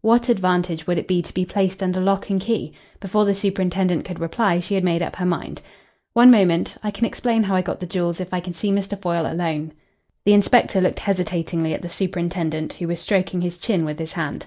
[0.00, 2.72] What advantage would it be to be placed under lock and key?
[2.98, 5.62] Before the superintendent could reply she had made up her mind.
[6.12, 6.74] "One moment.
[6.82, 9.00] I can explain how I got the jewels if I can see Mr.
[9.00, 9.74] Foyle alone."
[10.24, 14.46] The inspector looked hesitatingly at the superintendent, who was stroking his chin with his hand.